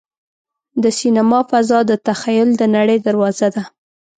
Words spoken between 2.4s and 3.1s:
د نړۍ